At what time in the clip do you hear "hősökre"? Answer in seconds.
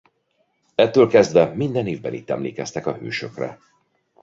2.93-3.59